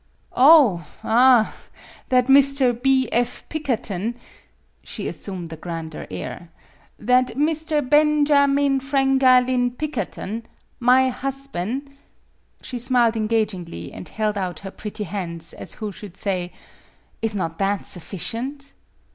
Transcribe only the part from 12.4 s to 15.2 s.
She smiled engagingly, and held out her pretty